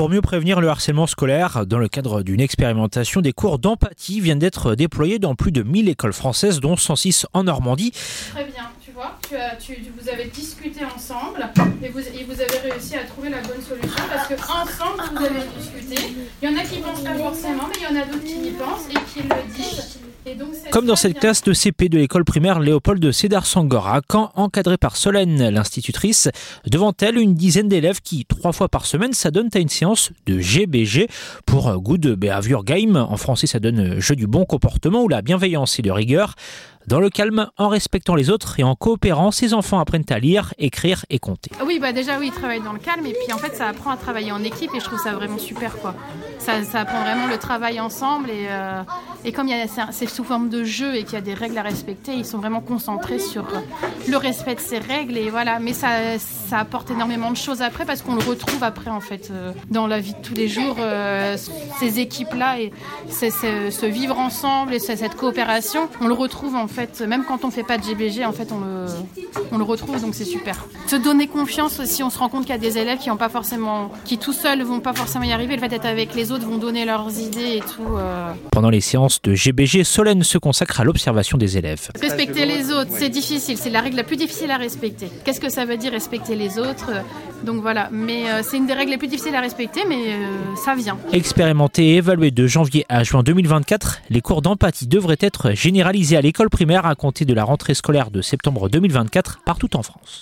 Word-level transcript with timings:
Pour 0.00 0.08
mieux 0.08 0.22
prévenir 0.22 0.62
le 0.62 0.68
harcèlement 0.70 1.06
scolaire, 1.06 1.66
dans 1.66 1.76
le 1.76 1.86
cadre 1.86 2.22
d'une 2.22 2.40
expérimentation, 2.40 3.20
des 3.20 3.34
cours 3.34 3.58
d'empathie 3.58 4.22
viennent 4.22 4.38
d'être 4.38 4.74
déployés 4.74 5.18
dans 5.18 5.34
plus 5.34 5.52
de 5.52 5.62
1000 5.62 5.90
écoles 5.90 6.14
françaises, 6.14 6.58
dont 6.58 6.74
106 6.74 7.26
en 7.34 7.44
Normandie. 7.44 7.92
Très 8.30 8.46
bien, 8.46 8.70
tu 8.82 8.92
vois, 8.92 9.18
tu 9.58 9.76
vous 10.00 10.08
avez 10.08 10.24
discuté 10.30 10.80
ensemble 10.86 11.46
et 11.82 11.90
vous, 11.90 12.00
et 12.00 12.24
vous 12.24 12.32
avez 12.32 12.70
réussi 12.70 12.96
à 12.96 13.04
trouver 13.04 13.28
la 13.28 13.42
bonne 13.42 13.60
solution 13.60 14.02
parce 14.10 14.26
que 14.26 14.34
ensemble 14.36 15.02
vous 15.18 15.22
avez 15.22 15.40
discuté. 15.58 16.14
Il 16.40 16.50
y 16.50 16.54
en 16.54 16.58
a 16.58 16.62
qui 16.62 16.80
pensent 16.80 17.02
pas 17.02 17.14
forcément, 17.16 17.64
mais 17.68 17.80
il 17.80 17.82
y 17.82 17.98
en 17.98 18.02
a 18.02 18.06
d'autres 18.06 18.24
qui 18.24 18.48
y 18.48 18.52
pensent 18.52 18.88
et 18.88 18.94
qui 19.12 19.28
le 19.28 19.54
disent. 19.54 19.89
Comme 20.70 20.86
dans 20.86 20.96
cette 20.96 21.18
classe 21.18 21.42
de 21.42 21.52
CP 21.52 21.88
de 21.88 21.98
l'école 21.98 22.24
primaire 22.24 22.60
Léopold 22.60 23.00
de 23.00 23.10
Cédar 23.10 23.46
Sangora, 23.46 24.00
quand 24.06 24.30
encadrée 24.34 24.76
par 24.76 24.96
Solène, 24.96 25.48
l'institutrice, 25.48 26.28
devant 26.66 26.92
elle 27.00 27.18
une 27.18 27.34
dizaine 27.34 27.68
d'élèves 27.68 28.00
qui, 28.00 28.24
trois 28.26 28.52
fois 28.52 28.68
par 28.68 28.86
semaine, 28.86 29.12
s'adonnent 29.12 29.50
à 29.54 29.58
une 29.58 29.68
séance 29.68 30.10
de 30.26 30.38
GBG 30.38 31.08
pour 31.46 31.72
Good 31.78 32.06
Behavior 32.16 32.64
Game. 32.64 32.96
En 32.96 33.16
français, 33.16 33.46
ça 33.46 33.60
donne 33.60 33.98
jeu 33.98 34.14
du 34.14 34.26
bon 34.26 34.44
comportement 34.44 35.02
ou 35.02 35.08
la 35.08 35.22
bienveillance 35.22 35.78
et 35.78 35.82
de 35.82 35.90
rigueur. 35.90 36.34
Dans 36.86 36.98
le 36.98 37.10
calme, 37.10 37.48
en 37.58 37.68
respectant 37.68 38.14
les 38.14 38.30
autres 38.30 38.58
et 38.58 38.64
en 38.64 38.74
coopérant, 38.74 39.30
ces 39.30 39.52
enfants 39.54 39.78
apprennent 39.78 40.06
à 40.08 40.18
lire, 40.18 40.54
écrire 40.58 41.04
et 41.10 41.18
compter. 41.18 41.50
Oui, 41.64 41.78
bah 41.78 41.92
déjà 41.92 42.18
oui, 42.18 42.28
ils 42.28 42.32
travaillent 42.32 42.62
dans 42.62 42.72
le 42.72 42.78
calme 42.78 43.04
et 43.06 43.12
puis 43.12 43.32
en 43.32 43.38
fait 43.38 43.54
ça 43.54 43.68
apprend 43.68 43.90
à 43.90 43.96
travailler 43.96 44.32
en 44.32 44.42
équipe 44.42 44.70
et 44.74 44.80
je 44.80 44.84
trouve 44.84 44.98
ça 44.98 45.12
vraiment 45.12 45.38
super 45.38 45.76
quoi. 45.76 45.94
Ça, 46.38 46.64
ça 46.64 46.80
apprend 46.80 47.02
vraiment 47.02 47.26
le 47.26 47.36
travail 47.36 47.78
ensemble 47.80 48.30
et, 48.30 48.46
euh, 48.48 48.82
et 49.24 49.32
comme 49.32 49.48
c'est 49.92 50.08
sous 50.08 50.24
forme 50.24 50.48
de 50.48 50.64
jeu 50.64 50.94
et 50.94 51.04
qu'il 51.04 51.14
y 51.14 51.16
a 51.16 51.20
des 51.20 51.34
règles 51.34 51.58
à 51.58 51.62
respecter, 51.62 52.12
ils 52.14 52.24
sont 52.24 52.38
vraiment 52.38 52.60
concentrés 52.60 53.18
sur 53.18 53.44
le 54.08 54.16
respect 54.16 54.54
de 54.54 54.60
ces 54.60 54.78
règles 54.78 55.16
et 55.16 55.30
voilà. 55.30 55.58
Mais 55.60 55.72
ça, 55.72 55.88
apporte 56.52 56.90
énormément 56.90 57.30
de 57.30 57.36
choses 57.36 57.62
après 57.62 57.84
parce 57.84 58.02
qu'on 58.02 58.16
le 58.16 58.24
retrouve 58.24 58.64
après 58.64 58.90
en 58.90 59.00
fait 59.00 59.30
euh, 59.30 59.52
dans 59.70 59.86
la 59.86 60.00
vie 60.00 60.14
de 60.14 60.20
tous 60.20 60.34
les 60.34 60.48
jours, 60.48 60.76
euh, 60.80 61.36
ces 61.78 62.00
équipes 62.00 62.34
là 62.34 62.58
et 62.58 62.72
ce 63.08 63.86
vivre 63.86 64.18
ensemble 64.18 64.74
et 64.74 64.80
cette 64.80 65.14
coopération, 65.14 65.88
on 66.00 66.08
le 66.08 66.14
retrouve 66.14 66.56
en 66.56 66.66
fait 66.66 67.00
même 67.02 67.24
quand 67.24 67.44
on 67.44 67.50
fait 67.50 67.62
pas 67.62 67.78
de 67.78 67.84
GBG 67.84 68.24
en 68.24 68.32
fait 68.32 68.48
on 68.52 69.58
le 69.58 69.64
retrouve 69.64 70.00
donc 70.00 70.14
c'est 70.14 70.24
super. 70.24 70.66
Se 70.86 70.96
donner 70.96 71.28
confiance 71.28 71.78
aussi, 71.78 72.02
on 72.02 72.10
se 72.10 72.18
rend 72.18 72.28
compte 72.28 72.42
qu'il 72.42 72.50
y 72.54 72.58
a 72.58 72.58
des 72.58 72.78
élèves 72.78 72.98
qui 72.98 73.10
pas 73.16 73.28
forcément, 73.28 73.90
qui 74.04 74.18
tout 74.18 74.32
seuls 74.32 74.62
vont 74.62 74.80
pas 74.80 74.92
forcément 74.92 75.24
y 75.24 75.32
arriver. 75.32 75.54
Le 75.56 75.60
fait 75.60 75.68
d'être 75.68 75.86
avec 75.86 76.14
les 76.14 76.32
autres 76.32 76.46
vont 76.46 76.58
donner 76.58 76.84
leurs 76.84 77.18
idées 77.18 77.56
et 77.56 77.60
tout. 77.60 77.96
euh. 77.96 78.32
Pendant 78.50 78.70
les 78.70 78.80
séances 78.80 79.09
de 79.22 79.34
GBG, 79.34 79.84
Solène 79.84 80.22
se 80.22 80.38
consacre 80.38 80.80
à 80.80 80.84
l'observation 80.84 81.38
des 81.38 81.58
élèves. 81.58 81.88
Respecter 82.00 82.46
les 82.46 82.70
autres, 82.70 82.90
c'est 82.92 83.08
difficile, 83.08 83.56
c'est 83.56 83.70
la 83.70 83.80
règle 83.80 83.96
la 83.96 84.04
plus 84.04 84.16
difficile 84.16 84.50
à 84.50 84.56
respecter. 84.56 85.08
Qu'est-ce 85.24 85.40
que 85.40 85.48
ça 85.48 85.64
veut 85.64 85.76
dire 85.76 85.92
respecter 85.92 86.36
les 86.36 86.58
autres? 86.58 86.90
Donc 87.44 87.62
voilà, 87.62 87.88
mais 87.90 88.30
euh, 88.30 88.42
c'est 88.42 88.58
une 88.58 88.66
des 88.66 88.74
règles 88.74 88.92
les 88.92 88.98
plus 88.98 89.08
difficiles 89.08 89.34
à 89.34 89.40
respecter, 89.40 89.80
mais 89.88 90.12
euh, 90.14 90.54
ça 90.56 90.74
vient. 90.74 90.98
Expérimentés 91.12 91.90
et 91.90 91.96
évalués 91.96 92.30
de 92.30 92.46
janvier 92.46 92.84
à 92.88 93.02
juin 93.02 93.22
2024, 93.22 94.02
les 94.10 94.20
cours 94.20 94.42
d'empathie 94.42 94.86
devraient 94.86 95.16
être 95.20 95.52
généralisés 95.52 96.16
à 96.16 96.20
l'école 96.20 96.50
primaire 96.50 96.86
à 96.86 96.94
compter 96.94 97.24
de 97.24 97.34
la 97.34 97.44
rentrée 97.44 97.74
scolaire 97.74 98.10
de 98.10 98.20
septembre 98.22 98.68
2024 98.68 99.40
partout 99.44 99.74
en 99.76 99.82
France. 99.82 100.18